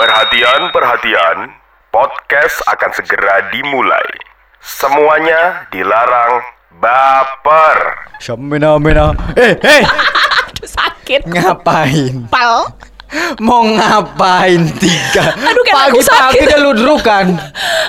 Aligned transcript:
Perhatian, 0.00 0.72
perhatian. 0.72 1.52
Podcast 1.92 2.64
akan 2.72 2.88
segera 2.96 3.52
dimulai. 3.52 4.08
Semuanya 4.56 5.68
dilarang 5.68 6.40
baper. 6.80 8.08
Semena 8.16 8.80
mena. 8.80 9.12
Eh, 9.36 9.60
eh, 9.60 9.84
Aduh 10.56 10.64
sakit. 10.64 11.28
ngapain? 11.28 12.16
Pal. 12.32 12.72
Mau 13.44 13.60
ngapain 13.60 14.72
tiga? 14.80 15.36
Aduh, 15.36 15.68
kayak 15.68 15.92
aku 15.92 16.00
Pagi-pagi 16.00 16.08
sakit. 16.08 16.48
udah 16.48 16.60
ludrukan. 16.64 17.26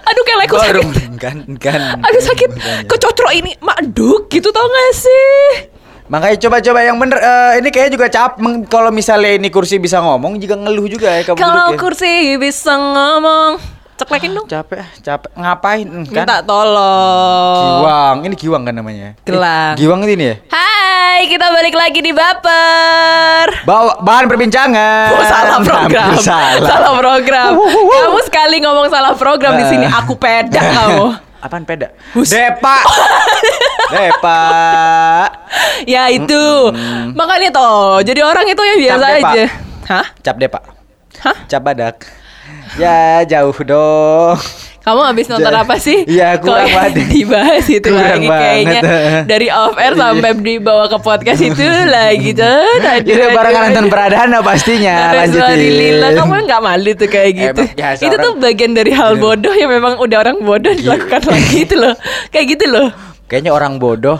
Aduh 0.03 0.23
Baru 0.51 0.83
sakit. 0.83 1.15
kan 1.15 1.37
kan. 1.63 1.95
Aduh 1.95 2.23
sakit. 2.27 2.49
Kecocrok 2.91 3.31
ini 3.31 3.55
maduk 3.63 4.27
gitu 4.27 4.51
tau 4.51 4.67
gak 4.67 4.91
sih? 4.99 5.70
Makanya 6.11 6.37
coba-coba 6.43 6.79
yang 6.83 6.99
bener 6.99 7.23
eh, 7.23 7.63
ini 7.63 7.71
kayaknya 7.71 7.95
juga 7.95 8.07
cap 8.11 8.35
kalau 8.67 8.91
misalnya 8.91 9.31
ini 9.31 9.47
kursi 9.47 9.79
bisa 9.79 10.03
ngomong 10.03 10.43
juga 10.43 10.59
ngeluh 10.59 10.91
juga 10.91 11.07
ya 11.07 11.23
kamu 11.23 11.39
Kalau 11.39 11.67
ya. 11.71 11.79
kursi 11.79 12.35
bisa 12.35 12.75
ngomong. 12.75 13.79
Ceplekin 13.95 14.33
dong. 14.33 14.43
capek 14.49 14.81
ah, 14.81 14.89
capek 14.97 15.31
ngapain 15.39 15.87
kan? 16.09 16.25
Minta 16.25 16.37
tolong. 16.43 17.63
Giwang, 17.63 18.17
ini 18.27 18.35
giwang 18.35 18.63
kan 18.67 18.73
namanya? 18.75 19.15
Gelang. 19.23 19.71
Eh, 19.71 19.79
giwang 19.79 20.01
ini 20.03 20.25
ya? 20.25 20.35
Hai, 20.51 21.29
kita 21.31 21.47
balik 21.47 21.75
lagi 21.79 22.01
di 22.03 22.11
Baper. 22.11 23.61
Bawa 23.63 24.01
bahan 24.03 24.25
perbincangan. 24.27 25.15
Oh, 25.15 25.23
salah 25.23 25.63
program. 25.63 26.07
Hampir 26.11 26.65
Salah. 26.65 26.91
program. 26.97 27.51
Kamu 27.55 28.19
sekali 28.27 28.57
ngomong 28.59 28.91
salah 28.91 29.13
program 29.15 29.55
di 29.55 29.65
sini 29.69 29.85
aku 29.87 30.17
pedak 30.19 30.59
kamu. 30.59 31.07
Apaan 31.45 31.63
peda? 31.63 31.93
Depa. 32.13 32.77
Depa. 33.91 34.41
Ya 35.83 36.07
itu. 36.07 36.43
Makanya 37.11 37.49
toh, 37.49 37.99
jadi 37.99 38.21
orang 38.21 38.45
itu 38.45 38.61
yang 38.61 38.79
biasa 38.81 39.03
Cap 39.03 39.11
deh, 39.11 39.21
Pak. 39.21 39.33
aja. 39.33 39.45
Hah? 39.87 40.05
Cap 40.19 40.35
Depa. 40.37 40.59
Hah? 41.21 41.37
Cap 41.45 41.61
badak. 41.61 41.95
Ya 42.73 43.21
jauh 43.23 43.57
dong. 43.61 44.39
Kamu 44.81 44.97
habis 45.05 45.29
nonton 45.29 45.53
apa 45.53 45.77
sih? 45.77 46.09
Iya, 46.09 46.41
kurang 46.41 46.65
banget. 46.65 47.05
Dibahas 47.13 47.69
itu 47.69 47.85
Kurang 47.85 48.17
lagi 48.17 48.25
banget. 48.25 48.41
kayaknya 48.41 48.81
dari 49.29 49.47
off 49.47 49.77
air 49.77 49.93
Iya. 49.93 50.01
sampai 50.01 50.31
dibawa 50.33 50.89
ke 50.89 50.97
podcast 50.97 51.37
itu 51.39 51.61
lagi 51.85 52.33
tuh. 52.41 52.65
Aduh, 52.81 53.29
barengan 53.29 53.61
aduh. 53.61 53.67
nonton 53.69 53.85
Pradana 53.93 54.41
pastinya. 54.41 55.13
Lanjutin. 55.13 55.37
Alhamdulillah, 55.37 56.09
kamu 56.17 56.33
nggak 56.49 56.61
malu 56.65 56.91
tuh 56.97 57.07
kayak 57.07 57.31
gitu. 57.31 57.61
Emang 57.61 57.77
biasa 57.77 58.01
itu 58.01 58.15
tuh 58.17 58.31
Iya. 58.31 58.41
bagian 58.41 58.71
dari 58.73 58.91
hal 58.91 59.11
bodoh 59.19 59.53
yang 59.53 59.69
memang 59.69 59.93
udah 60.01 60.17
orang 60.17 60.37
bodoh 60.41 60.73
dilakukan 60.73 61.21
lagi 61.29 61.57
itu 61.61 61.75
loh. 61.77 61.93
Kayak 62.33 62.45
gitu 62.49 62.65
loh. 62.65 62.89
Kayaknya 63.31 63.55
orang 63.55 63.79
bodoh 63.79 64.19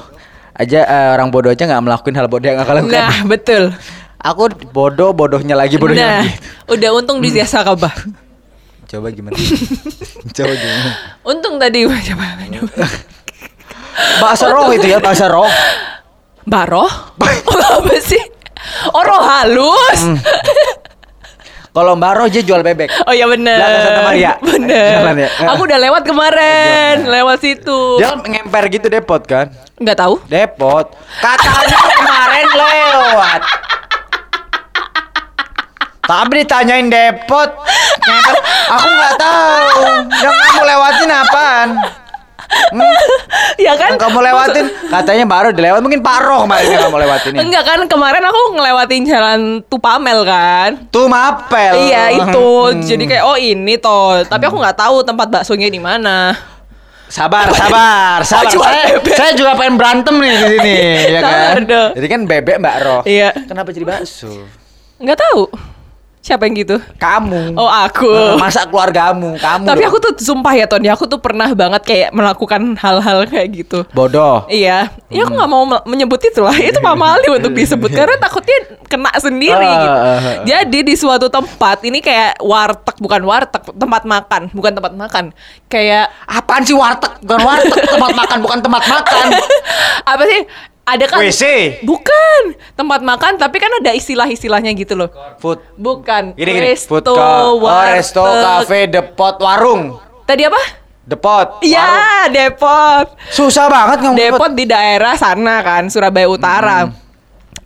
aja 0.55 0.87
eh, 0.87 1.09
orang 1.19 1.27
bodoh 1.35 1.51
aja 1.51 1.67
nggak 1.67 1.83
melakukan 1.83 2.15
hal 2.15 2.31
bodoh 2.31 2.47
yang 2.47 2.63
akan 2.63 2.73
lakukan. 2.79 3.03
Nah, 3.03 3.19
betul. 3.27 3.63
Aku 4.23 4.47
bodoh, 4.71 5.11
bodohnya 5.11 5.59
lagi, 5.59 5.75
bodohnya 5.75 5.99
Nah, 5.99 6.15
lagi. 6.23 6.31
udah 6.71 6.89
untung 6.95 7.19
di 7.19 7.27
jasa 7.35 7.59
kabah. 7.59 7.91
Coba 8.87 9.11
gimana? 9.11 9.35
Coba 10.37 10.53
gimana? 10.55 10.91
Untung 11.27 11.59
tadi 11.59 11.83
coba. 12.07 12.25
Bahasa 14.23 14.47
roh 14.47 14.71
itu 14.71 14.87
ya, 14.87 15.03
bahasa 15.03 15.27
roh. 15.27 15.51
Baroh? 16.47 16.87
apa 17.83 17.95
sih? 17.99 18.23
Oh, 18.95 19.03
roh 19.03 19.19
halus. 19.19 19.99
Hmm. 20.07 20.17
Kalau 21.71 21.95
Mbak 21.95 22.11
Roh 22.19 22.27
dia 22.27 22.43
jual 22.43 22.59
bebek. 22.59 22.91
Oh 23.07 23.15
iya 23.15 23.23
bener 23.31 23.55
Belakang 23.55 23.83
Santa 23.87 24.01
Maria. 24.03 24.31
Bener 24.43 24.91
Jalan 24.99 25.15
ya? 25.15 25.29
Aku 25.55 25.61
udah 25.63 25.79
lewat 25.79 26.03
kemarin 26.03 26.95
Lewat 27.07 27.37
situ 27.39 27.79
kan 27.95 28.19
ngemper 28.27 28.63
gitu 28.67 28.91
depot 28.91 29.23
kan? 29.23 29.47
Nggak 29.79 29.97
tahu 29.97 30.19
Depot. 30.27 30.85
Katanya 31.23 31.79
kemarin 31.95 32.47
lewat. 32.51 33.41
Tapi 36.03 36.43
ditanyain 36.43 36.87
depot. 36.91 37.49
Ngemper. 38.03 38.35
Aku 38.67 38.87
nggak 38.91 39.15
tahu. 39.15 39.79
Yang 40.11 40.35
kamu 40.35 40.61
lewatin 40.67 41.09
apaan? 41.09 41.69
Hmm? 42.51 42.83
Ya 43.55 43.73
kan 43.75 43.95
kamu 43.95 44.19
lewatin 44.19 44.65
katanya 44.87 45.23
baru 45.23 45.49
dilewat 45.51 45.79
mungkin 45.79 45.99
Pak 45.99 46.17
Roh 46.23 46.43
kemarin 46.43 46.67
yang 46.67 46.83
kamu 46.87 46.97
lewatin 46.99 47.31
ya. 47.35 47.39
Enggak 47.43 47.63
kan 47.63 47.79
kemarin 47.85 48.23
aku 48.23 48.41
ngelewatin 48.55 49.01
jalan 49.03 49.39
Tupamel 49.67 50.19
kan 50.23 50.69
Tuh 50.89 51.07
mapel. 51.07 51.87
Iya 51.87 52.03
itu 52.15 52.47
Hmm. 52.61 52.83
Jadi 52.83 53.03
kayak 53.05 53.23
oh 53.25 53.35
ini 53.35 53.75
toh 53.75 54.21
Tapi 54.23 54.43
aku 54.45 54.59
nggak 54.59 54.77
tahu 54.77 55.01
tempat 55.01 55.27
baksonya 55.29 55.67
di 55.67 55.79
mana 55.79 56.35
Sabar, 57.11 57.51
sabar, 57.51 58.23
sabar. 58.27 58.47
jual 58.47 58.63
saya, 58.63 58.95
bebek. 58.95 59.15
saya 59.19 59.31
juga 59.35 59.51
pengen 59.59 59.75
berantem 59.75 60.15
nih 60.15 60.31
di 60.31 60.45
sini, 60.47 60.75
ya 61.11 61.19
kan? 61.19 61.59
Jadi 61.91 62.07
kan 62.07 62.21
bebek 62.23 62.55
Mbak 62.55 62.75
Roh. 62.87 63.01
Iya. 63.03 63.35
Kenapa 63.51 63.75
jadi 63.75 63.83
bakso? 63.83 64.31
Nggak 64.95 65.19
tahu 65.19 65.51
Siapa 66.21 66.45
yang 66.45 66.53
gitu 66.55 66.77
Kamu. 66.95 67.57
Oh 67.57 67.65
aku 67.65 68.37
Masa 68.37 68.69
keluargamu, 68.69 69.33
kamu. 69.35 69.65
Tapi 69.65 69.81
aku 69.83 69.97
tuh 69.97 70.13
sumpah 70.15 70.53
ya 70.53 70.69
Tony 70.69 70.85
Aku 70.87 71.05
tuh 71.05 71.17
pernah 71.17 71.49
banget 71.51 71.81
kayak 71.81 72.09
melakukan 72.13 72.77
hal-hal 72.77 73.25
kayak 73.25 73.49
gitu 73.51 73.81
bodoh. 73.91 74.45
Iya, 74.45 74.93
ya 75.09 75.21
aku 75.21 75.33
nggak 75.33 75.49
mau 75.49 75.65
me- 75.65 75.85
menyebut 75.87 76.21
itu 76.21 76.39
lah. 76.39 76.53
Itu 76.53 76.77
pamali 76.79 77.25
untuk 77.27 77.51
disebut 77.51 77.89
karena 77.89 78.15
takutnya 78.17 78.57
kena 78.85 79.09
sendiri 79.17 79.65
Ah, 79.65 79.81
gitu. 79.81 79.99
Jadi 80.45 80.79
di 80.83 80.93
suatu 80.93 81.25
tempat 81.25 81.81
ini 81.81 81.99
kayak 81.99 82.37
warteg 82.39 82.95
bukan 82.97 83.21
warteg, 83.25 83.63
tempat 83.73 84.03
makan 84.05 84.41
bukan 84.53 84.71
tempat 84.71 84.93
makan. 84.93 85.25
Kayak 85.65 86.13
Apaan 86.27 86.61
sih 86.61 86.77
warteg? 86.77 87.17
Bukan 87.21 87.39
warteg, 87.41 87.81
tempat 87.87 88.11
makan 88.13 88.37
bukan 88.39 88.59
tempat 88.61 88.83
makan. 88.85 89.25
apa 90.11 90.23
sih? 90.23 90.41
Ada 90.81 91.05
kan? 91.07 91.17
WC. 91.21 91.43
Bukan 91.85 92.57
tempat 92.73 92.99
makan, 93.05 93.37
tapi 93.37 93.61
kan 93.61 93.69
ada 93.79 93.93
istilah-istilahnya 93.93 94.73
gitu 94.73 94.97
loh. 94.97 95.09
Food. 95.37 95.61
Bukan. 95.77 96.33
Gini 96.33 96.51
gini. 96.57 96.67
Resto, 96.73 96.89
Food 96.97 97.05
ka- 97.05 97.53
oh, 97.53 97.83
resto, 97.93 98.23
cafe, 98.25 98.89
depot, 98.89 99.35
warung. 99.37 100.01
Tadi 100.25 100.43
apa? 100.49 100.61
Depot. 101.01 101.47
Iya, 101.65 102.29
depot. 102.29 103.17
Susah 103.33 103.67
banget 103.67 104.05
ngomong 104.05 104.17
Depot 104.17 104.51
di 104.53 104.65
daerah 104.69 105.17
sana 105.17 105.59
kan, 105.61 105.89
Surabaya 105.89 106.29
Utara. 106.29 106.87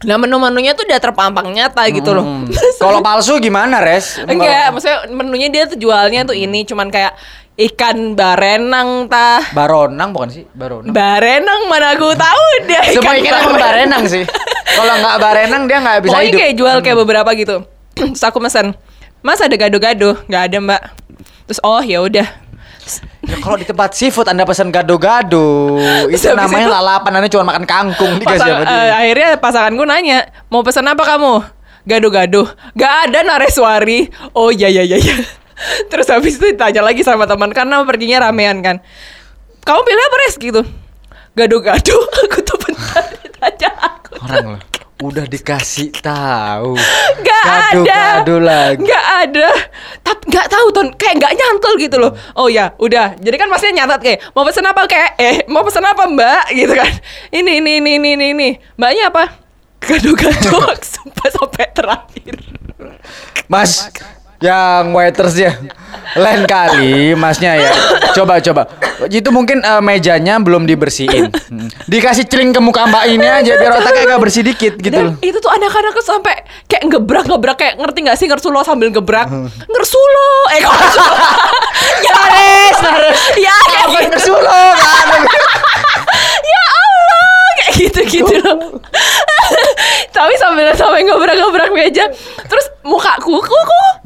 Nah 0.04 0.16
menu-menunya 0.20 0.76
tuh 0.76 0.84
udah 0.84 1.00
terpampang 1.00 1.48
nyata 1.56 1.88
gitu 1.88 2.12
loh. 2.12 2.24
Hmm. 2.24 2.44
Kalau 2.76 3.00
palsu 3.00 3.40
gimana, 3.40 3.80
Res? 3.80 4.20
Enggak, 4.20 4.76
maksudnya 4.76 4.98
menunya 5.08 5.48
dia 5.48 5.64
tuh 5.64 5.80
jualnya 5.80 6.20
tuh 6.28 6.36
ini 6.36 6.68
cuman 6.68 6.92
kayak 6.92 7.16
ikan 7.56 8.12
barenang 8.12 9.08
tah. 9.08 9.40
Baronang 9.50 10.12
bukan 10.12 10.28
sih? 10.28 10.44
Baronang. 10.50 10.92
Barenang 10.92 11.60
mana 11.66 11.96
aku 11.96 12.12
tahu 12.12 12.44
dia 12.64 12.84
Semua 12.92 13.16
ikan 13.16 13.32
emang 13.34 13.56
barenang 13.56 14.04
sih. 14.04 14.24
Kalau 14.68 14.94
nggak 14.94 15.16
barenang 15.16 15.62
dia 15.64 15.78
nggak 15.80 15.98
bisa 16.04 16.12
Pokoknya 16.12 16.28
hidup. 16.28 16.40
kayak 16.40 16.54
jual 16.54 16.76
kayak 16.80 16.98
beberapa 17.00 17.30
gitu. 17.32 17.56
Terus 17.96 18.20
aku 18.20 18.38
pesan, 18.38 18.76
Mas 19.20 19.40
ada 19.40 19.52
gado-gado? 19.52 20.20
Nggak 20.28 20.42
ada 20.44 20.56
mbak. 20.60 20.82
Terus 21.46 21.60
oh 21.62 21.80
ya 21.80 22.00
udah. 22.00 22.28
Ya, 23.26 23.42
kalau 23.42 23.58
di 23.58 23.66
tempat 23.66 23.90
seafood 23.92 24.28
Anda 24.28 24.46
pesan 24.46 24.70
gado-gado, 24.70 25.74
itu 26.14 26.28
namanya 26.30 26.60
itu- 26.62 26.74
lalapan 26.76 27.12
Anda 27.16 27.28
cuma 27.28 27.44
makan 27.46 27.64
kangkung 27.64 28.20
Pasang- 28.20 28.62
sama 28.62 28.62
dia. 28.62 28.78
eh, 28.78 28.90
akhirnya 28.94 29.28
pasanganku 29.36 29.82
nanya, 29.82 30.18
mau 30.46 30.60
pesan 30.60 30.86
apa 30.86 31.02
kamu? 31.02 31.42
Gado-gado. 31.82 32.46
Gak 32.74 33.08
ada 33.08 33.24
nareswari. 33.24 34.06
Oh 34.30 34.50
iya 34.50 34.68
iya 34.68 34.84
iya. 34.84 34.98
iya. 35.00 35.16
Terus 35.90 36.06
habis 36.12 36.36
itu 36.36 36.52
ditanya 36.52 36.84
lagi 36.84 37.02
sama 37.02 37.24
teman 37.24 37.50
karena 37.52 37.82
perginya 37.82 38.28
ramean 38.28 38.60
kan. 38.60 38.76
Kamu 39.66 39.80
pilih 39.82 40.04
apa 40.06 40.16
res 40.22 40.36
gitu? 40.38 40.62
Gado-gado. 41.36 41.96
Aku 42.30 42.38
tuh 42.40 42.56
bentar 42.60 43.04
ditanya 43.20 43.70
aku. 43.76 44.16
Orang 44.24 44.56
loh, 44.56 44.62
udah 45.04 45.28
dikasih 45.28 45.92
tahu. 46.00 46.78
Gak 47.20 47.44
ada. 47.44 47.82
Gado-gado 47.84 48.36
lagi. 48.40 48.80
Gak 48.88 49.06
ada. 49.28 49.48
Tapi 50.00 50.22
gak 50.32 50.46
tahu 50.48 50.66
ton. 50.72 50.88
Kayak 50.96 51.28
gak 51.28 51.34
nyantol 51.36 51.74
gitu 51.76 51.96
loh. 52.00 52.12
Oh 52.38 52.48
ya, 52.48 52.72
udah. 52.80 53.20
Jadi 53.20 53.36
kan 53.36 53.52
maksudnya 53.52 53.84
nyatat 53.84 54.00
kayak 54.00 54.18
mau 54.32 54.48
pesan 54.48 54.64
apa 54.64 54.88
kayak 54.88 55.10
eh 55.20 55.36
mau 55.50 55.60
pesan 55.60 55.84
apa 55.84 56.08
mbak 56.08 56.44
gitu 56.56 56.72
kan. 56.72 56.92
Ini 57.34 57.52
ini 57.60 57.72
ini 57.84 57.90
ini 58.00 58.10
ini. 58.16 58.26
ini. 58.32 58.48
Mbaknya 58.80 59.12
apa? 59.12 59.24
Gado-gado 59.86 60.72
sumpah 60.80 61.28
sampai 61.36 61.66
terakhir. 61.76 62.36
Mas, 63.46 63.92
yang 64.40 64.92
waiters 64.92 65.36
ya. 65.36 65.52
Lain 66.16 66.44
kali 66.44 67.12
masnya 67.16 67.56
ya. 67.56 67.70
Coba 68.12 68.40
coba. 68.40 68.68
Itu 69.08 69.28
mungkin 69.32 69.60
eh, 69.60 69.82
mejanya 69.82 70.40
belum 70.40 70.64
dibersihin. 70.64 71.32
Dikasih 71.92 72.28
celing 72.28 72.52
ke 72.52 72.60
muka 72.60 72.88
mbak 72.88 73.04
ini 73.08 73.26
aja 73.26 73.52
biar 73.56 73.80
otaknya 73.80 74.02
agak 74.12 74.20
bersih 74.24 74.42
dikit 74.44 74.76
gitu 74.80 74.96
loh. 74.96 75.14
Dan 75.16 75.24
itu 75.24 75.38
tuh 75.40 75.52
anak-anak 75.52 75.92
tuh 75.96 76.04
sampai 76.04 76.34
kayak 76.66 76.82
ngebrak 76.88 77.24
ngebrak 77.26 77.56
kayak 77.56 77.74
ngerti 77.78 77.98
gak 78.04 78.16
sih 78.18 78.26
ngersulo 78.26 78.60
sambil 78.62 78.88
ngebrak 78.90 79.28
ngersulo 79.72 80.28
eh 80.52 80.60
kok 80.60 80.74
ngersulo 80.74 81.14
ya 82.06 82.12
Nares, 82.16 82.76
nares. 82.82 83.18
ya 83.38 83.56
kayak 83.70 83.86
gitu 83.86 84.08
kesulo 84.18 84.44
kan? 84.50 85.20
ya 86.42 86.62
Allah 86.66 87.48
kayak 87.56 87.72
gitu 87.78 88.00
gitu 88.18 88.34
loh 88.42 88.58
tapi 90.10 90.32
sambil 90.40 90.72
sampai 90.74 91.04
ngebrak 91.06 91.36
ngebrak 91.36 91.70
meja 91.70 92.04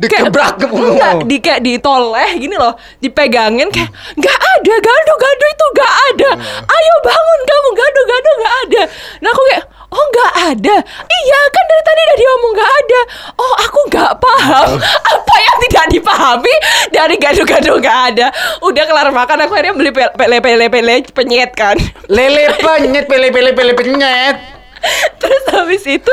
Dikebrak 0.01 0.57
ke 0.57 0.67
enggak 0.67 1.29
di 1.29 1.37
kayak 1.45 1.61
ditoleh 1.61 2.31
gini 2.41 2.57
loh 2.57 2.73
dipegangin 3.05 3.69
kayak 3.69 3.93
nggak 4.17 4.39
ada 4.41 4.75
gado 4.81 5.13
gado 5.21 5.45
itu 5.45 5.67
nggak 5.77 5.93
ada. 6.09 6.31
Ayo 6.65 6.95
bangun 7.05 7.41
kamu 7.45 7.69
gado 7.77 8.01
gado 8.09 8.31
nggak 8.41 8.55
ada. 8.65 8.83
Nah 9.21 9.29
aku 9.29 9.43
kayak 9.53 9.65
oh 9.93 10.05
nggak 10.09 10.33
ada. 10.57 10.77
Iya 11.05 11.41
kan 11.53 11.65
dari 11.69 11.83
tadi 11.85 12.01
udah 12.01 12.19
diomong 12.19 12.53
nggak 12.57 12.73
ada. 12.81 13.01
Oh 13.37 13.53
aku 13.61 13.79
nggak 13.93 14.13
paham. 14.17 14.69
Apa 15.13 15.35
yang 15.37 15.57
tidak 15.69 15.87
dipahami 15.93 16.55
dari 16.89 17.15
gado-gado 17.21 17.73
nggak 17.77 17.99
ada. 18.15 18.27
Udah 18.65 18.85
kelar 18.89 19.09
makan 19.13 19.45
aku 19.45 19.53
akhirnya 19.53 19.75
beli 19.77 19.93
pe- 19.93 20.15
pele 20.17 20.39
pele 20.41 20.67
pele 20.73 20.95
penyet 21.13 21.53
kan. 21.53 21.77
Lele 22.09 22.57
penyet, 22.57 23.05
pele 23.05 23.29
pele 23.29 23.51
pele 23.53 23.73
penyet. 23.77 24.60
Terus 25.21 25.45
habis 25.53 25.83
itu 25.85 26.13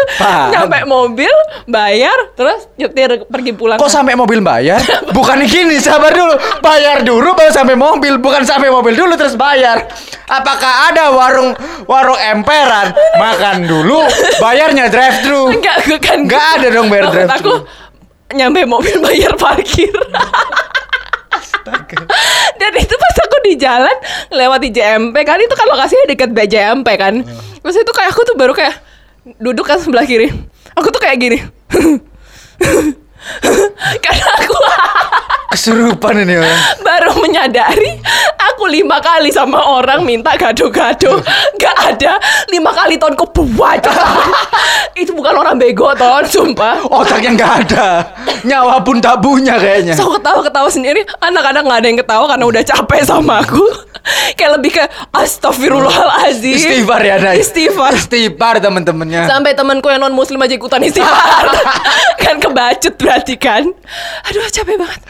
nyampe 0.52 0.84
mobil, 0.84 1.32
bayar, 1.66 2.36
terus 2.36 2.68
nyetir 2.76 3.24
pergi 3.26 3.56
pulang. 3.56 3.80
Kok 3.80 3.88
sampai 3.90 4.14
mobil 4.14 4.44
bayar? 4.44 4.78
Bukan 5.16 5.42
gini, 5.48 5.80
sabar 5.80 6.12
dulu. 6.12 6.36
Bayar 6.60 7.02
dulu 7.08 7.32
baru 7.34 7.52
sampai 7.56 7.76
mobil, 7.80 8.20
bukan 8.20 8.44
sampai 8.44 8.68
mobil 8.68 8.94
dulu 8.94 9.16
terus 9.16 9.40
bayar. 9.40 9.88
Apakah 10.28 10.92
ada 10.92 11.16
warung 11.16 11.56
warung 11.88 12.20
emperan 12.20 12.92
makan 13.16 13.64
dulu, 13.64 14.04
bayarnya 14.44 14.92
drive 14.92 15.24
thru? 15.24 15.56
Enggak, 15.56 15.88
kan 16.04 16.28
Nggak 16.28 16.46
ada 16.60 16.68
dong 16.68 16.88
bayar 16.92 17.06
drive 17.10 17.32
Aku 17.40 17.54
nyampe 18.36 18.68
mobil 18.68 19.00
bayar 19.00 19.34
parkir. 19.40 19.96
Dan 22.62 22.72
itu 22.78 22.96
pas 22.96 23.16
aku 23.24 23.38
di 23.46 23.54
jalan 23.60 23.96
lewat 24.34 24.60
di 24.64 24.70
JMP 24.74 25.16
kan 25.24 25.38
itu 25.40 25.54
kan 25.54 25.68
lokasinya 25.70 26.06
dekat 26.10 26.30
BJMP 26.34 26.88
kan. 26.98 27.14
Terus 27.64 27.76
itu 27.78 27.92
kayak 27.94 28.10
aku 28.16 28.22
tuh 28.26 28.36
baru 28.40 28.54
kayak 28.56 28.76
duduk 29.40 29.68
kan 29.68 29.78
sebelah 29.80 30.08
kiri. 30.08 30.32
Aku 30.78 30.88
tuh 30.90 31.02
kayak 31.02 31.18
gini. 31.20 31.38
Karena 34.04 34.28
aku 34.40 34.56
Kesurupan 35.58 36.28
ini 36.28 36.38
orang. 36.38 36.60
baru 36.84 37.12
menyadari 37.24 37.98
aku 38.36 38.68
lima 38.68 39.00
kali 39.00 39.32
sama 39.32 39.58
orang 39.58 40.04
minta 40.04 40.36
gado-gado 40.36 41.24
gak 41.56 41.78
ada 41.96 42.20
lima 42.52 42.70
kali 42.76 43.00
ton 43.00 43.16
kebuat 43.16 43.80
itu 44.98 45.14
bukan 45.14 45.34
orang 45.34 45.56
bego 45.56 45.94
ton 45.94 46.26
sumpah. 46.26 46.82
Otaknya 46.88 47.34
nggak 47.34 47.54
ada, 47.64 47.88
nyawa 48.42 48.82
pun 48.82 48.98
tak 48.98 49.22
punya 49.22 49.56
kayaknya. 49.56 49.94
So 49.94 50.10
ketawa-ketawa 50.10 50.68
sendiri. 50.68 51.06
Anak-anak 51.18 51.62
gak 51.62 51.80
ada 51.80 51.88
yang 51.88 52.00
ketawa 52.00 52.26
karena 52.28 52.46
udah 52.46 52.64
capek 52.64 53.02
sama 53.04 53.42
aku. 53.42 53.62
Kayak 54.34 54.52
lebih 54.56 54.72
ke 54.72 54.84
Astagfirullahaladzim. 55.12 56.56
Istighfar 56.56 57.02
ya, 57.04 57.16
Nay. 57.20 57.44
Istighfar. 57.44 57.92
Istighfar 57.92 58.56
teman-temannya. 58.64 59.28
Sampai 59.28 59.52
temanku 59.52 59.92
yang 59.92 60.00
non 60.00 60.16
muslim 60.16 60.40
aja 60.40 60.56
ikutan 60.56 60.80
istighfar. 60.80 61.46
Kan 62.24 62.40
kebacut 62.40 62.96
berarti 62.96 63.36
kan. 63.36 63.68
Aduh 64.28 64.48
capek 64.48 64.76
banget. 64.76 65.02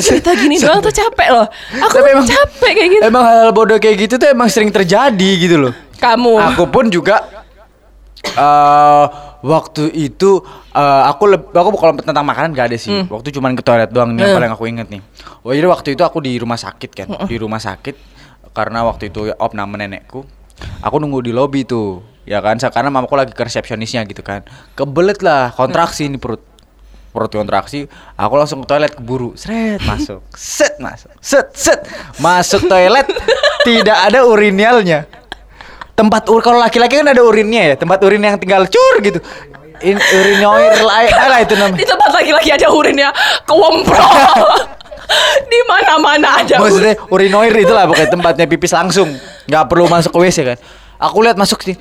Cerita 0.00 0.32
gini 0.32 0.56
doang 0.56 0.80
tuh 0.80 0.92
capek 0.92 1.28
loh. 1.28 1.46
Aku 1.80 1.94
Tapi 1.96 2.08
emang- 2.12 2.28
capek 2.28 2.70
kayak 2.72 2.90
gitu. 2.92 3.02
Emang 3.04 3.24
hal-hal 3.24 3.50
bodoh 3.52 3.76
kayak 3.76 3.96
gitu 4.00 4.14
tuh 4.16 4.28
emang 4.28 4.48
sering 4.48 4.72
terjadi 4.72 5.30
gitu 5.36 5.56
loh. 5.56 5.72
Kamu. 6.00 6.34
Aku 6.52 6.68
pun 6.68 6.88
juga 6.88 7.24
eh 8.24 9.04
waktu 9.40 9.90
itu 9.90 10.42
eh, 10.70 11.02
aku 11.06 11.24
leb- 11.26 11.50
aku 11.50 11.70
kalau 11.74 11.94
tentang 11.94 12.24
makanan 12.24 12.50
gak 12.52 12.74
ada 12.74 12.78
sih. 12.78 13.04
Waktu 13.04 13.30
cuman 13.30 13.54
ke 13.54 13.62
toilet 13.62 13.88
doang 13.88 14.12
nih 14.12 14.22
yang 14.22 14.30
Hmm. 14.30 14.38
paling 14.38 14.52
aku 14.52 14.64
inget 14.66 14.88
nih. 14.88 15.02
Oh 15.40 15.50
jadi 15.50 15.66
waktu 15.66 15.94
itu 15.94 16.02
aku 16.02 16.18
di 16.18 16.36
rumah 16.36 16.56
sakit 16.56 16.90
kan, 16.90 17.06
di 17.24 17.36
rumah 17.36 17.58
sakit 17.58 17.94
karena 18.50 18.82
waktu 18.82 19.08
itu 19.08 19.30
op 19.32 19.52
nama 19.52 19.74
nenekku. 19.74 20.26
Aku 20.82 20.98
nunggu 20.98 21.22
di 21.22 21.30
lobi 21.30 21.62
tuh, 21.62 22.02
ya 22.24 22.42
kan? 22.42 22.58
Karena 22.58 22.90
mamaku 22.90 23.14
lagi 23.14 23.30
ke 23.30 23.38
resepsionisnya 23.40 24.02
gitu 24.04 24.26
kan. 24.26 24.42
Kebelet 24.74 25.22
lah, 25.22 25.50
kontraksi 25.50 26.10
nih 26.10 26.18
perut 26.18 26.42
perut 27.08 27.32
kontraksi, 27.32 27.86
aku 28.14 28.34
langsung 28.34 28.62
ke 28.62 28.68
toilet 28.68 28.92
keburu, 28.92 29.32
seret 29.34 29.80
masuk, 29.80 30.20
set 30.34 30.76
masuk, 30.76 31.10
set 31.18 31.46
set 31.52 31.80
masuk 32.18 32.68
toilet, 32.68 33.06
tidak 33.66 33.96
ada 33.96 34.22
urinalnya 34.22 35.08
tempat 35.98 36.22
ur 36.30 36.38
kalau 36.38 36.62
laki-laki 36.62 37.02
kan 37.02 37.10
ada 37.10 37.26
urinnya 37.26 37.74
ya 37.74 37.74
tempat 37.74 37.98
urin 38.06 38.22
yang 38.22 38.38
tinggal 38.38 38.62
cur 38.70 38.94
gitu. 39.02 39.18
In, 39.82 39.98
urinoir 39.98 40.78
lah 40.82 41.06
lah 41.26 41.38
itu 41.42 41.54
namanya? 41.58 41.78
Di 41.78 41.86
tempat 41.86 42.10
laki-laki 42.10 42.50
ada 42.50 42.66
urinnya 42.66 43.14
Kewemprol 43.46 44.10
Di 45.54 45.60
mana-mana 45.70 46.42
ada 46.42 46.58
maksudnya 46.58 46.98
urinoir 47.10 47.54
itu 47.54 47.70
lah 47.74 47.86
pokoknya 47.90 48.10
tempatnya 48.10 48.46
pipis 48.46 48.74
langsung. 48.74 49.10
Nggak 49.50 49.64
perlu 49.66 49.90
masuk 49.90 50.14
ke 50.14 50.18
WC 50.22 50.38
kan. 50.46 50.58
Aku 51.02 51.22
lihat 51.22 51.34
masuk 51.34 51.62
sih 51.66 51.74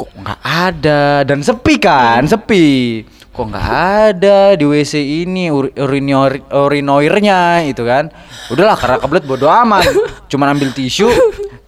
kok 0.00 0.08
nggak 0.16 0.40
ada? 0.40 1.02
Dan 1.28 1.44
sepi 1.44 1.76
kan 1.76 2.24
sepi. 2.24 3.04
Kok 3.30 3.46
nggak 3.52 3.68
ada 4.12 4.38
di 4.56 4.64
WC 4.64 5.24
ini 5.24 5.52
ur, 5.52 5.68
urinoir 5.76 6.40
urinoirnya? 6.52 7.64
Itu 7.68 7.84
kan. 7.84 8.08
Udahlah 8.48 8.76
karena 8.76 8.96
kebelet 8.96 9.24
bodo 9.28 9.48
amat. 9.48 9.88
Cuman 10.28 10.56
ambil 10.56 10.72
tisu 10.72 11.08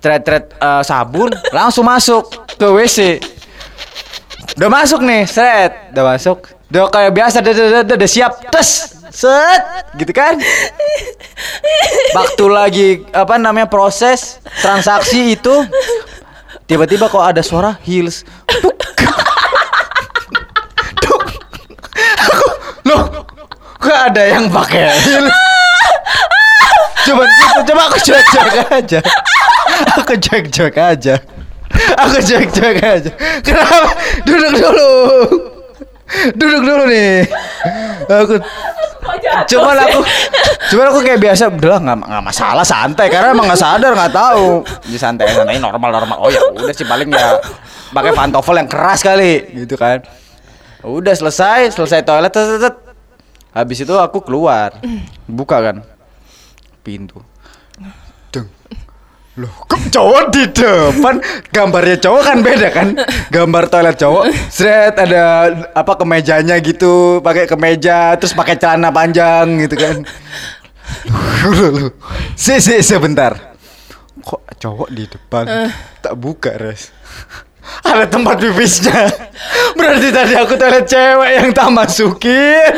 tret-tret 0.02 0.50
eh, 0.58 0.82
sabun 0.82 1.30
langsung 1.54 1.86
masuk 1.86 2.26
ke 2.58 2.66
WC 2.66 2.98
udah 4.58 4.68
masuk 4.68 5.00
nih 5.00 5.24
set 5.24 5.72
udah 5.94 6.04
masuk. 6.12 6.38
Udah 6.72 6.88
kayak 6.88 7.12
biasa 7.12 7.44
udah, 7.44 7.52
udah, 7.52 7.84
udah, 7.84 7.96
udah 8.00 8.10
siap 8.10 8.32
tes 8.48 8.68
set 9.12 9.62
gitu 10.00 10.12
kan? 10.12 10.40
Waktu 12.16 12.44
lagi 12.48 12.88
apa 13.12 13.36
namanya 13.36 13.68
proses 13.68 14.40
transaksi 14.64 15.36
itu 15.36 15.52
tiba-tiba 16.64 17.12
kok 17.12 17.20
ada 17.20 17.44
suara 17.44 17.76
heels. 17.84 18.24
Aku, 22.24 22.46
loh 22.88 23.02
kok 23.76 23.98
ada 24.12 24.22
yang 24.24 24.48
pakai 24.48 24.96
heels? 24.96 25.36
Coba 27.02 27.22
gitu 27.26 27.60
coba 27.68 27.82
aku 27.90 27.98
cuek-cuek 27.98 28.56
aja 28.70 29.00
aku 29.98 30.12
cuek-cuek 30.18 30.76
aja. 30.76 31.14
Aku 31.98 32.16
cuek-cuek 32.20 32.78
aja. 32.80 33.10
Kenapa? 33.40 33.90
Duduk 34.24 34.52
dulu. 34.56 34.90
Duduk 36.36 36.60
dulu 36.60 36.82
nih. 36.92 37.24
Aku 38.06 38.36
cuman 39.50 39.76
aku 39.82 39.98
cuman 40.70 40.86
aku 40.94 40.98
kayak 41.02 41.18
biasa 41.18 41.50
udahlah 41.50 41.80
nggak 41.82 41.98
nggak 42.06 42.24
masalah 42.24 42.64
santai. 42.66 43.06
Karena 43.10 43.34
emang 43.34 43.48
nggak 43.48 43.60
sadar 43.60 43.92
nggak 43.96 44.14
tahu. 44.14 44.62
Di 44.86 44.98
santai 45.00 45.32
santai 45.32 45.58
normal 45.58 45.90
normal 45.90 46.16
oh 46.22 46.30
ya 46.30 46.40
udah 46.52 46.74
sih 46.74 46.86
paling 46.86 47.10
ya 47.10 47.40
pakai 47.90 48.12
pantofel 48.14 48.60
yang 48.62 48.68
keras 48.70 49.00
kali 49.02 49.48
gitu 49.56 49.74
kan. 49.74 50.04
Udah 50.82 51.14
selesai 51.14 51.74
selesai 51.74 52.02
toilet 52.02 52.30
tet, 52.34 52.46
tet, 52.46 52.60
tet. 52.62 52.76
habis 53.52 53.84
itu 53.84 53.94
aku 53.94 54.24
keluar 54.24 54.76
buka 55.28 55.58
kan 55.60 55.76
pintu. 56.82 57.22
Deng. 58.32 58.48
Loh, 59.40 59.48
kok 59.64 59.88
cowok 59.88 60.28
di 60.28 60.44
depan? 60.52 61.16
Gambarnya 61.48 61.96
cowok 61.96 62.20
kan 62.20 62.38
beda 62.44 62.68
kan? 62.68 62.92
Gambar 63.32 63.72
toilet 63.72 63.96
cowok, 63.96 64.28
seret 64.52 64.92
ada 65.00 65.48
apa 65.72 65.96
kemejanya 65.96 66.60
gitu, 66.60 67.24
pakai 67.24 67.48
kemeja, 67.48 68.12
terus 68.20 68.36
pakai 68.36 68.60
celana 68.60 68.92
panjang 68.92 69.56
gitu 69.64 69.72
kan. 69.80 70.04
Si, 72.36 72.60
si, 72.60 72.84
sebentar. 72.84 73.56
Kok 74.20 74.52
cowok 74.60 74.88
di 74.92 75.08
depan? 75.08 75.72
Tak 76.04 76.12
buka, 76.20 76.52
Res. 76.60 76.92
Ada 77.62 78.10
tempat 78.10 78.42
pipisnya. 78.42 79.06
Berarti 79.78 80.08
tadi 80.10 80.34
aku 80.34 80.58
toilet 80.58 80.82
cewek 80.82 81.30
yang 81.38 81.48
tak 81.54 81.70
masukin. 81.70 82.74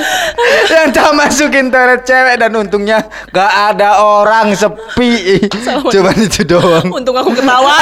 Yang 0.68 0.88
tak 0.92 1.10
masukin 1.16 1.72
toilet 1.72 2.04
cewek 2.04 2.36
dan 2.36 2.52
untungnya 2.52 2.98
gak 3.32 3.74
ada 3.74 4.04
orang 4.04 4.52
sepi. 4.52 5.40
Cuman 5.88 6.16
itu 6.20 6.44
doang. 6.44 6.88
Untung 6.92 7.16
aku 7.16 7.32
ketawa 7.32 7.74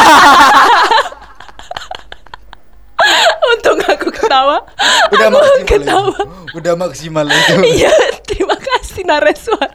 Untung 3.42 3.82
aku 3.82 4.08
ketawa 4.14 4.62
Udah 5.10 5.26
Aku 5.26 5.34
maksimal 5.42 5.66
ketawa 5.66 6.14
itu. 6.14 6.54
Udah 6.54 6.74
maksimal 6.78 7.26
itu. 7.26 7.54
Iya 7.82 7.94
terima 8.22 8.54
kasih 8.54 9.02
Nareswar 9.02 9.70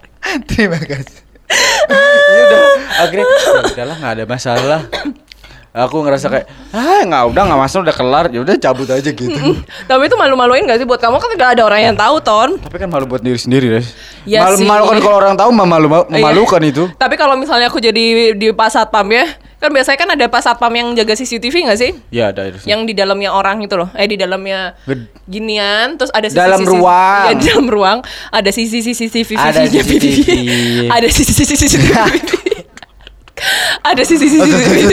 Terima 0.47 0.79
kasih. 0.79 1.23
ya 2.27 2.39
udah 2.43 2.61
akhirnya 2.99 3.23
ya 3.23 3.51
udahlah 3.71 3.95
nggak 3.99 4.13
ada 4.19 4.25
masalah. 4.27 4.81
Aku 5.79 6.01
ngerasa 6.01 6.25
kayak 6.27 6.45
ah 6.69 7.01
nggak 7.01 7.23
udah 7.29 7.41
nggak 7.45 7.59
masalah 7.59 7.81
udah 7.85 7.95
kelar 7.95 8.25
ya 8.27 8.39
udah 8.41 8.55
cabut 8.57 8.89
aja 8.89 9.05
gitu. 9.05 9.43
Tapi 9.89 10.01
itu 10.03 10.15
malu-maluin 10.15 10.65
gak 10.65 10.77
sih 10.77 10.83
buat 10.83 10.97
kamu 10.97 11.15
kan 11.15 11.29
gak 11.33 11.51
ada 11.53 11.63
orang 11.63 11.81
yang 11.83 11.95
tahu 11.95 12.17
Ton 12.19 12.57
Tapi 12.57 12.75
kan 12.75 12.87
malu 12.87 13.05
buat 13.05 13.21
diri 13.21 13.37
sendiri, 13.37 13.69
Res. 13.69 13.93
Ya 14.23 14.41
malu 14.41 14.57
malukan 14.59 14.97
kalau 14.97 15.17
orang 15.17 15.35
tahu 15.35 15.49
mah 15.51 15.63
malu 15.63 15.87
Iya. 15.87 16.09
memalukan 16.09 16.61
itu. 16.61 16.83
Tapi 16.93 17.13
kalau 17.13 17.33
misalnya 17.33 17.67
aku 17.67 17.77
jadi 17.77 18.33
di 18.33 18.47
pas 18.51 18.69
satpam 18.69 19.05
ya 19.07 19.23
Kan 19.57 19.73
biasanya 19.73 19.97
kan 19.97 20.09
ada 20.11 20.25
pas 20.27 20.41
satpam 20.41 20.69
yang 20.69 20.93
jaga 20.93 21.13
CCTV 21.13 21.65
gak 21.65 21.77
sih? 21.77 21.91
Ya 22.09 22.29
ada. 22.29 22.53
Yang 22.61 22.81
di 22.83 22.93
dalamnya 22.93 23.29
orang 23.31 23.57
itu 23.59 23.73
loh 23.73 23.89
Eh 23.93 24.05
di 24.05 24.13
dalamnya 24.13 24.73
ginian 25.25 25.93
Terus 25.95 26.09
ada 26.11 26.25
sisi 26.25 26.37
Dalam 26.37 26.61
ruang. 26.61 27.23
Ya 27.23 27.33
dalam 27.35 27.65
ruang 27.65 27.97
Ada 28.29 28.49
sisi 28.49 28.81
CCTV 28.83 29.33
Ada 29.33 29.65
CCTV. 29.65 30.27
Ada 30.87 31.07
sisi 31.07 31.33
sisi 31.33 31.55
CCTV 31.55 31.89
Ada 33.79 34.01
sisi 34.01 34.25
sisi 34.27 34.37
CCTV 34.41 34.91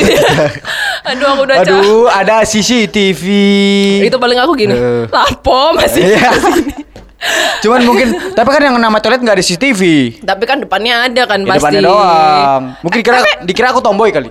Aduh 1.04 1.26
aku 1.36 1.42
udah 1.44 1.56
Aduh, 1.60 2.08
ada 2.08 2.36
CCTV. 2.48 3.22
Itu 4.08 4.16
paling 4.16 4.40
aku 4.40 4.52
gini 4.56 4.72
Eh. 4.72 5.04
Lapo 5.12 5.76
masih 5.76 6.16
Iya. 6.16 6.32
Cuman 7.64 7.80
mungkin, 7.88 8.36
tapi 8.36 8.48
kan 8.52 8.60
yang 8.60 8.76
nama 8.76 9.00
toilet 9.00 9.24
nggak 9.24 9.36
ada 9.40 9.44
CCTV. 9.44 9.80
Tapi 10.20 10.44
kan 10.44 10.60
depannya 10.60 11.08
ada 11.08 11.22
kan 11.24 11.40
Di 11.40 11.48
pasti 11.48 11.60
depannya 11.60 11.80
doang. 11.84 12.62
Mungkin 12.84 12.98
dikira 13.00 13.18
dikira 13.44 13.66
aku 13.72 13.80
tomboy 13.80 14.12
kali. 14.12 14.28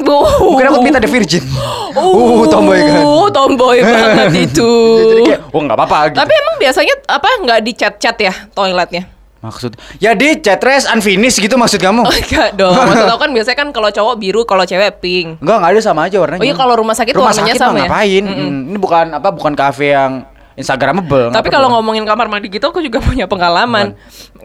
Uh. 0.00 0.54
Mungkin 0.54 0.66
aku 0.70 0.78
minta 0.80 0.98
the 1.02 1.10
virgin. 1.10 1.42
Uh, 1.90 2.46
tomboy 2.46 2.78
kan. 2.78 3.02
Uh, 3.02 3.26
tomboy 3.36 3.82
banget 3.82 4.46
itu. 4.46 4.70
Jadi 5.10 5.22
kayak, 5.26 5.40
oh 5.50 5.58
nggak 5.58 5.74
apa-apa 5.74 5.98
gitu. 6.14 6.18
Tapi 6.22 6.32
emang 6.38 6.56
biasanya 6.62 6.94
apa 7.10 7.28
nggak 7.42 7.58
di 7.66 7.72
chat-chat 7.74 8.16
ya 8.22 8.34
toiletnya? 8.54 9.10
Maksud 9.40 9.72
ya 9.96 10.12
di 10.12 10.36
chatres 10.36 10.84
unfinished 10.84 11.40
gitu 11.40 11.56
maksud 11.56 11.80
kamu? 11.80 12.04
Oh, 12.04 12.12
enggak 12.12 12.52
dong. 12.54 12.76
Maksud 12.88 13.08
aku 13.08 13.20
kan 13.20 13.30
biasanya 13.32 13.56
kan 13.56 13.68
kalau 13.70 13.88
cowok 13.88 14.14
biru, 14.14 14.44
kalau 14.44 14.62
cewek 14.62 15.00
pink. 15.00 15.40
Enggak, 15.40 15.56
enggak 15.56 15.70
ada 15.70 15.80
sama 15.80 16.00
aja 16.04 16.16
warnanya. 16.18 16.40
Oh 16.40 16.46
iya, 16.46 16.52
kalau 16.54 16.74
rumah 16.76 16.92
sakit 16.92 17.14
rumah 17.14 17.32
warnanya 17.32 17.48
sakit 17.48 17.58
sama 17.58 17.72
ya? 17.74 17.88
ngapain? 17.88 18.24
Hmm, 18.26 18.60
Ini 18.68 18.78
bukan 18.78 19.06
apa 19.12 19.28
bukan 19.30 19.52
kafe 19.54 19.90
yang 19.90 20.28
instagramable. 20.54 21.32
Tapi 21.32 21.48
kalau 21.48 21.72
ngomongin 21.72 22.04
kamar 22.04 22.28
mandi 22.28 22.46
gitu 22.46 22.68
aku 22.68 22.78
juga 22.78 23.00
punya 23.08 23.24
pengalaman. 23.24 23.96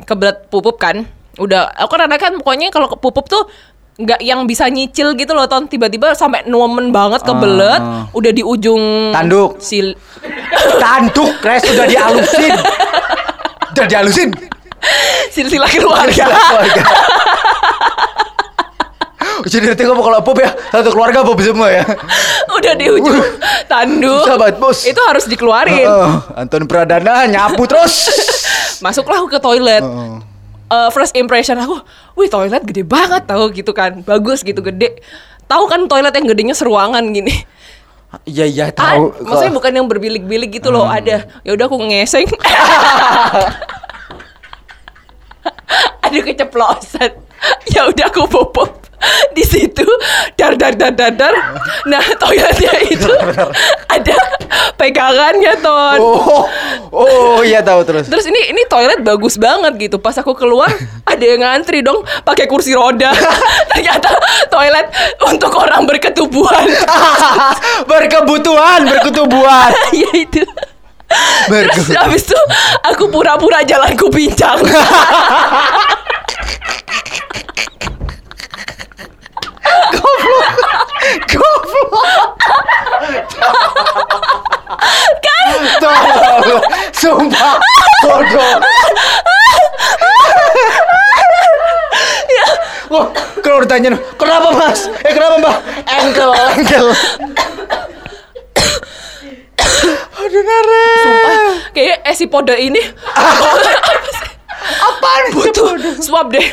Kebelet 0.01 0.47
pupup 0.47 0.79
kan. 0.79 1.03
Udah 1.35 1.67
aku 1.75 1.91
kan 1.91 2.07
ada 2.07 2.15
kan 2.15 2.31
pokoknya 2.33 2.71
kalau 2.71 2.87
pupup 2.89 3.27
tuh 3.27 3.51
nggak 3.95 4.19
yang 4.21 4.43
bisa 4.43 4.67
nyicil 4.67 5.11
gitu 5.13 5.31
loh 5.31 5.43
ton 5.45 5.67
tiba-tiba 5.67 6.11
sampai 6.11 6.43
numen 6.45 6.91
banget 6.91 7.19
kebelet 7.21 7.79
Ah. 7.79 8.07
udah 8.11 8.27
di 8.29 8.43
ujung 8.43 9.11
Tanduk. 9.11 9.59
sil 9.59 9.95
tanduk 10.77 11.31
res 11.39 11.63
sudah 11.63 11.83
dihalusin. 11.85 12.53
Udah 13.71 13.85
dihalusin. 13.85 14.29
silsilah 15.29 15.69
keluarga. 15.69 16.25
Keluarga. 16.25 16.83
Jadi 19.45 19.65
nanti 19.67 19.83
kamu 19.85 20.01
kalau 20.01 20.19
pop 20.25 20.37
ya 20.41 20.49
satu 20.73 20.89
keluarga 20.89 21.21
pop 21.21 21.37
semua 21.37 21.69
ya. 21.69 21.85
udah 22.49 22.73
di 22.73 22.87
ujung 22.89 23.19
tanduk 23.67 24.25
banget, 24.25 24.55
Bos. 24.57 24.87
itu 24.87 24.97
harus 25.05 25.27
dikeluarin. 25.27 25.85
Oh, 25.85 26.17
Anton 26.33 26.65
Pradana 26.65 27.29
nyapu 27.29 27.67
terus. 27.69 28.09
masuklah 28.85 29.21
ke 29.29 29.37
toilet. 29.37 29.83
Oh. 29.85 30.17
Eh, 30.65 30.89
first 30.89 31.13
impression 31.13 31.61
aku 31.61 31.77
wih 32.17 32.25
toilet 32.25 32.65
gede 32.65 32.81
banget 32.81 33.27
tahu 33.29 33.53
gitu 33.53 33.69
kan. 33.69 34.01
Bagus 34.01 34.41
gitu 34.41 34.65
gede. 34.65 34.97
Tahu 35.45 35.69
kan 35.69 35.85
toilet 35.85 36.15
yang 36.15 36.25
gedenya 36.25 36.55
seruangan 36.57 37.05
gini? 37.13 37.45
Iya 38.25 38.45
iya 38.47 38.65
Ah, 38.79 38.95
tahu. 38.97 39.13
maksudnya 39.19 39.53
bukan 39.53 39.71
yang 39.75 39.85
berbilik-bilik 39.85 40.57
gitu 40.57 40.73
loh 40.73 40.89
ada. 40.89 41.27
Ya 41.45 41.51
udah 41.53 41.65
aku 41.69 41.77
ngeseng 41.85 42.25
ada 46.05 46.19
keceplosan 46.21 47.11
ya 47.73 47.85
udah 47.85 48.07
aku 48.07 48.25
popop 48.25 48.69
di 49.31 49.43
situ 49.43 49.85
dar 50.33 50.55
dar 50.55 50.73
dar 50.73 50.89
dar 50.89 51.11
dar 51.11 51.35
nah 51.85 52.01
toiletnya 52.15 52.73
itu 52.95 53.11
ada 53.85 54.15
pegangannya 54.73 55.53
ton 55.59 55.99
Oh, 55.99 56.47
oh 56.95 57.43
iya 57.43 57.59
tahu 57.59 57.83
terus. 57.83 58.07
Terus 58.07 58.23
ini 58.23 58.55
ini 58.55 58.63
toilet 58.65 59.03
bagus 59.03 59.35
banget 59.35 59.75
gitu. 59.77 59.97
Pas 59.99 60.15
aku 60.15 60.31
keluar 60.31 60.71
ada 61.11 61.19
yang 61.19 61.43
ngantri 61.43 61.83
dong 61.83 62.07
pakai 62.23 62.47
kursi 62.47 62.71
roda. 62.71 63.11
Ternyata 63.67 64.15
toilet 64.47 64.87
untuk 65.21 65.51
orang 65.51 65.83
berketubuhan. 65.83 66.63
berkebutuhan, 67.83 68.87
berketubuhan. 68.87 69.69
ya 69.91 70.11
itu. 70.15 70.39
Berke- 71.45 71.77
Terus 71.77 71.93
habis 71.93 72.23
itu 72.23 72.39
aku 72.81 73.11
pura-pura 73.11 73.61
jalanku 73.61 74.07
pincang. 74.09 74.57
Tolong, 85.85 86.63
sumpah, 86.99 87.55
bodoh. 88.01 88.57
Wah, 92.85 93.05
kalau 93.41 93.65
ditanya, 93.65 93.97
kenapa 94.17 94.49
mas? 94.53 94.89
Eh 95.05 95.11
kenapa 95.13 95.35
mbak? 95.41 95.57
Engkel, 95.89 96.29
engkel. 96.53 96.87
Aduh 100.15 100.41
nare. 100.41 100.89
Sumpah, 101.01 101.37
kayak 101.73 101.97
esipode 102.09 102.55
ini 102.57 102.81
Apaan 104.65 105.23
butuh 105.33 105.77
swab 106.01 106.33
deh. 106.33 106.45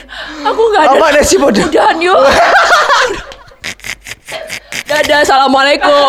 Aku 0.45 0.61
nggak 0.73 0.83
ada. 0.85 0.97
Apaan 1.01 1.17
esipode? 1.21 1.65
Udahan 1.65 1.97
yuk. 2.01 2.17
Dadah, 4.93 5.25
assalamualaikum. 5.25 6.05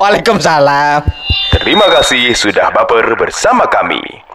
Waalaikumsalam. 0.00 1.17
Terima 1.48 1.88
kasih 1.88 2.36
sudah 2.36 2.68
baper 2.68 3.16
bersama 3.16 3.64
kami. 3.72 4.27